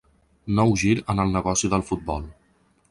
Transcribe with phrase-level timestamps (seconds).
[0.59, 2.29] Nou gir en el negoci del futbol.